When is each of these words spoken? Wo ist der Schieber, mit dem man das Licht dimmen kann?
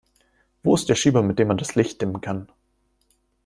Wo 0.63 0.73
ist 0.73 0.89
der 0.89 0.95
Schieber, 0.95 1.21
mit 1.21 1.37
dem 1.37 1.47
man 1.49 1.57
das 1.59 1.75
Licht 1.75 2.01
dimmen 2.01 2.21
kann? 2.21 2.47